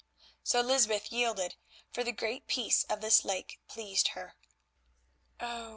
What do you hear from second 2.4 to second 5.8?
peace of this lake pleased her. Oh!